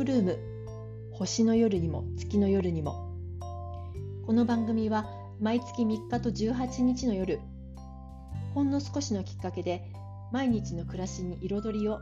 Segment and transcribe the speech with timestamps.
[0.00, 0.38] クルーム
[1.12, 3.14] 星の夜にも月の夜にも。
[4.24, 5.04] この番組は
[5.38, 7.38] 毎月3日と18日の夜
[8.54, 9.92] ほんの少しのきっかけで
[10.32, 11.98] 毎日の暮らしに彩りをを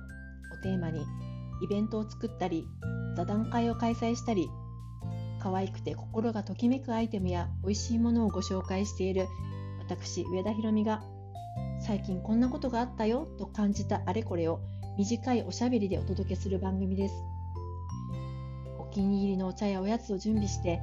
[0.62, 1.04] テーマに
[1.60, 2.68] イベントを作ったり
[3.16, 4.48] 座談会を開催したり
[5.40, 9.26] 可愛くて心がときめくアイテムや美味しいものをご紹介している
[9.80, 11.02] 私上田ひろみが
[11.80, 14.60] 最近こんなことがあったよと感じたあれこれを
[14.96, 17.37] 短いおしゃべりでお届けする番組です。
[18.98, 20.82] 気に入りのお茶やおやつを準備して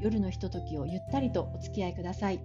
[0.00, 2.38] 夜のひとときをゆったりとお付き合いください。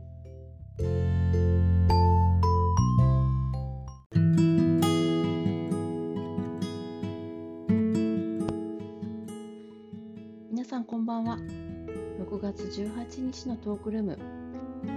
[10.49, 11.37] 皆さんこんばんは。
[11.37, 14.17] 6月18日のトークルーム。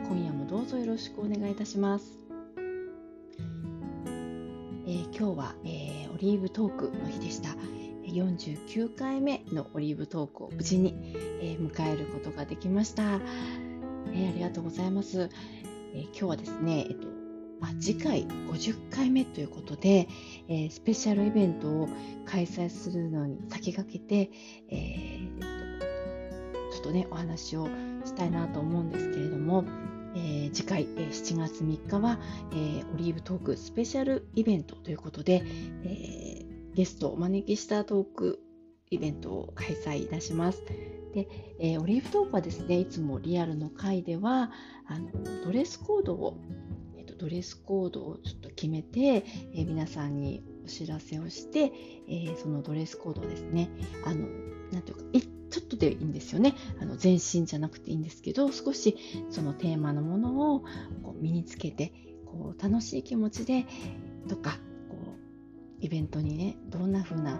[0.09, 2.19] 今夜もどうぞよろしくお願いいたします。
[4.87, 7.51] えー、今日は、えー、オリーブトークの日でした。
[8.07, 10.95] 49回目のオリーブトークを無事に、
[11.41, 13.21] えー、迎えることができました。
[14.15, 15.31] えありがとうございます。
[15.95, 17.09] え今日はですね、えっと
[17.61, 20.09] まあ、次回50回目ということで、
[20.49, 21.89] えスペシャルイベントを
[22.27, 24.31] 開催するのに先駆けて、
[24.69, 27.69] えっと、ちょっとねお話を
[28.05, 29.65] したいなと思うんですけれども、
[30.15, 32.19] えー、次回、えー、7月3日は、
[32.53, 35.43] えー、オリーブトークスペシャルイベントということで、
[35.85, 36.46] え
[36.77, 38.39] ゲストをお招きしたトーク
[38.91, 40.63] イベントを開催いたします。
[41.15, 41.27] で、
[41.59, 44.53] えオリーブトークはですね、いつもリアルの回では、
[44.87, 45.11] あの
[45.43, 46.39] ドレスコードを、
[46.99, 51.73] えーと、ドレスコードをちょっと決めて、え皆さんにお知らせをして、
[52.09, 53.71] えそのドレスコードをですね、
[54.05, 54.27] あの、
[54.71, 55.03] なんていうか、
[55.51, 56.55] ちょっとでいいんですよね。
[56.79, 58.99] あの全身じゃなくていいんですけど、少し
[59.31, 60.61] そのテーマのものを
[61.03, 61.95] こう身につけて、
[62.27, 63.65] こう楽しい気持ちで
[64.29, 64.59] とか、
[65.87, 67.39] イベントにね、どんな風な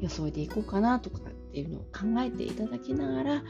[0.00, 3.42] 装いでいこうかなとかっていうのを考えていただきながら、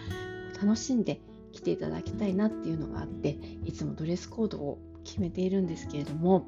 [0.63, 1.21] 楽しんで
[1.53, 6.47] 来ていただきたいなっていうのがあって、いつもドレスコードを決めているんですけれども、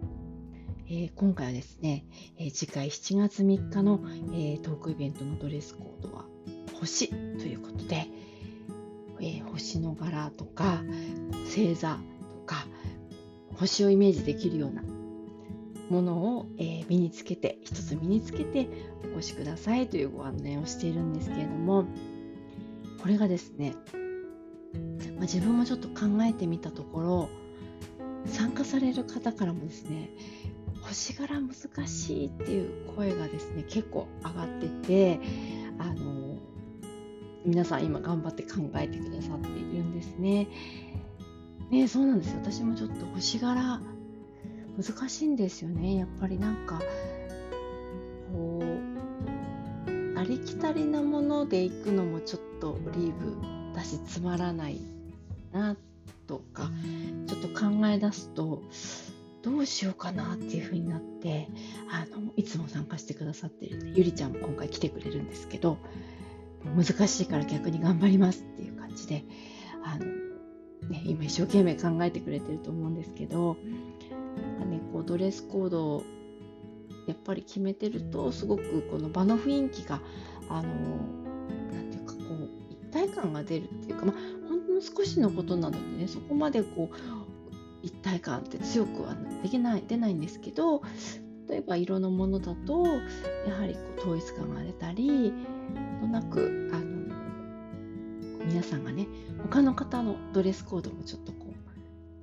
[0.89, 2.05] えー、今回はですね、
[2.39, 4.01] えー、次回7月3日の、
[4.33, 6.25] えー、トークイベントのドレスコードは
[6.81, 7.15] 星と
[7.45, 8.07] いうことで、
[9.21, 10.83] え、星の柄とか
[11.45, 11.99] 星座
[12.31, 12.67] とか
[13.57, 14.83] 星をイメージできるような
[15.91, 18.69] ものを、えー、身につけて一つ身につけて
[19.15, 21.85] お越しくださいというご案内をしているんですけれども
[23.03, 23.75] これがですね、
[25.17, 27.29] まあ、自分もちょっと考えてみたところ
[28.27, 30.11] 参加される方からもですね
[30.83, 35.21] 星柄難しいっていう声がですね結構上がってて
[35.79, 36.37] あの
[37.45, 40.49] 皆さん今頑張って考えてくださっているんですね。
[41.71, 43.81] ねそうなんです私もちょっと星柄
[44.77, 45.97] 難しいんですよね。
[45.97, 46.81] やっぱりなんか
[48.33, 54.81] こうありきたりなもので行くのもちょっとオリーブだしつまらない
[55.53, 55.77] な
[56.27, 56.71] とか
[57.27, 58.63] ちょっと考え出すと
[59.43, 61.49] どうしようかなっていう風になって
[61.91, 65.79] あのいつも参加してくださってるゆりちゃんも今回来てくれるんですけど
[66.77, 69.25] 難しいから逆に頑張りますっていう感じで
[69.83, 70.05] あの、
[70.91, 73.57] ね、今一生懸命考えてくれてると思うんですけど、
[74.93, 76.05] こうドレスコードを
[77.07, 80.01] やっぱり決めてるとすごくこの場の雰囲気が
[80.49, 80.69] あの
[81.73, 84.17] なんていうかこう一体感が出るっていうか、まあ、
[84.49, 86.97] ほんの少しのことなのでねそこまでこう
[87.83, 90.83] 一体感って強くはできない出ないんですけど
[91.49, 92.87] 例えば色のものだと
[93.47, 95.33] やはりこう統一感が出たり
[96.01, 97.01] となくあの
[98.45, 99.07] 皆さんがね
[99.43, 101.33] 他の方のドレスコードもちょっと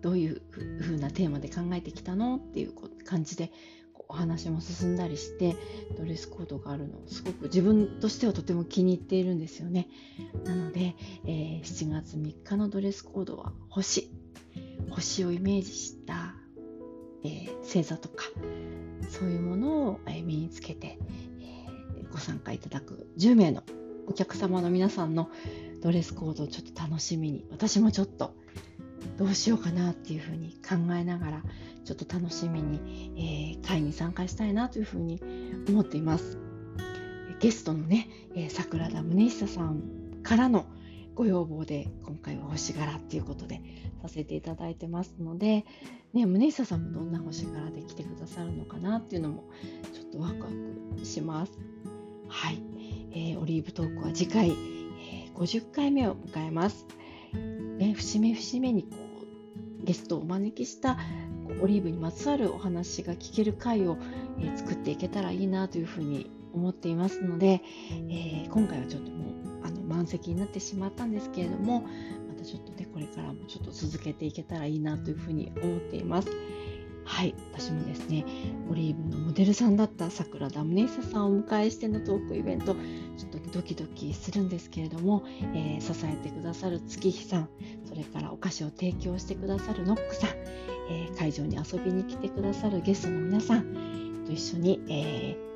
[0.07, 0.41] こうどういう
[0.99, 2.73] なテーマで考えてきたのっていう
[3.03, 3.51] 感じで
[4.07, 5.57] お話も進んだりして
[5.97, 9.89] ドレスコードがあるのすごく自分としてはとても気に入っているんですよね。
[10.45, 14.09] なので、えー、7月3日のドレスコードは星。
[14.91, 16.35] 星をイメージした、
[17.25, 18.23] えー、星座とか
[19.09, 20.97] そういうものを身につけて
[21.41, 23.63] え、ご参加いただく10名の
[24.07, 25.29] お客様の皆さんの
[25.81, 28.33] ドレスコードをちょっと楽しみに私もちょっと
[29.17, 31.43] どうしようかなっていうふうに考えながら
[31.85, 35.21] ちょっと楽しみに、えー、会に参加したいなというふうに
[35.67, 36.37] 思っています
[37.39, 39.83] ゲストのね、え、桜田宗久さん
[40.23, 40.65] からの
[41.13, 43.61] ご要望で今回は星柄っていうことで
[44.01, 45.65] させていただいてますので、
[46.13, 49.45] ね、宗久さんもどんな星柄で来てくださるのかなっていうのも
[49.93, 50.47] ちょっとワクワ
[50.99, 51.51] クします。
[52.27, 52.61] はい、
[53.11, 56.85] えー、オリーブトークは次回、えー、50回目を迎えます。
[57.77, 58.89] ね、節目節目にこ
[59.83, 60.97] ゲストをお招きした
[61.61, 63.97] オリーブにまつわるお話が聞ける回を、
[64.39, 67.61] えー、作っていけたらいいなというふうに思っていますので、
[68.09, 69.31] えー、今回はちょっとも
[69.63, 71.81] うあの満席になってしまったんですけれども
[72.27, 76.29] またちょっとねこれからもちょっと続けていけたらいいなというふうに思っています。
[77.07, 78.25] はい私もですね
[78.69, 85.23] オリーブのモデルさんだった桜田宗久さんをお迎えしてのトークイベントちょっとドキドキするんですけれども、
[85.55, 87.49] えー、支えてくださる月日さん
[87.85, 90.29] それからお菓子を提供してくださるノックさん、
[90.91, 95.46] えー、会場に遊びに来てくださるゲストの皆さんと一緒に、えー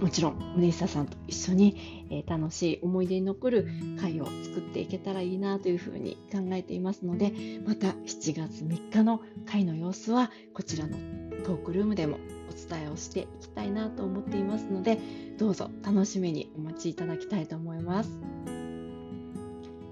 [0.00, 3.68] もちろん宗久さんと一緒に、えー、楽しい思い出に残る
[4.00, 7.32] 会を作っていけたらいいなというふうに考えていますので
[7.66, 10.96] また7月3日の会の様子はこちらの
[11.44, 12.18] トークルームでも
[12.50, 14.98] お伝えをしていきたいなと思っていますので
[15.36, 18.18] どうぞ楽しみにお待ちいただきたいと思います。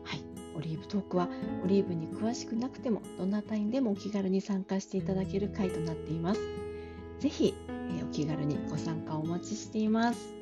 [0.05, 0.21] はい、
[0.57, 1.29] オリーブトークは
[1.65, 6.41] オリーブに詳しくなくてもどなたにでもお気軽に参加していただける会となっています。
[7.21, 7.55] ぜひ
[7.91, 10.35] えお気軽にご参加お待ちしています。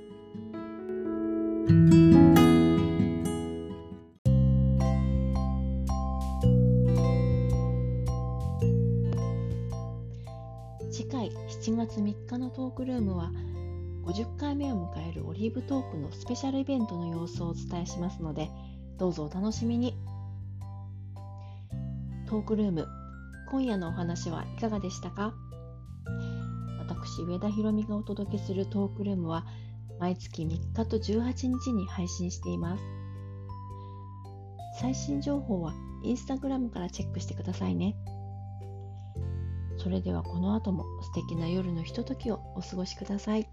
[10.90, 13.32] 次回7月3日のトークルームは
[14.04, 18.50] 50回目を迎えるオリーブトークのスペシャルイベントの様子をお伝えしますので
[18.98, 19.96] どうぞお楽しみに
[22.28, 22.86] トークルーム
[23.50, 25.34] 今夜のお話はいかがでしたか？
[27.04, 29.44] 私、上田ひろみがお届けするトークルームは
[30.00, 32.82] 毎月3日と18日に配信しています。
[34.80, 37.94] 最新情報はインスタグラムからチェックしてくださいね。
[39.76, 43.46] それではこの後も素敵な夜のひとときをお過ごしください。